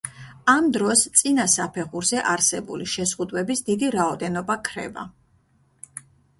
ამ 0.51 0.69
დროს 0.77 1.03
წინა 1.21 1.45
საფეხურზე 1.55 2.23
არსებული 2.31 2.89
შეზღუდვების 2.95 3.63
დიდი 3.69 3.93
რაოდენობა 3.99 4.59
ქრება. 4.73 5.09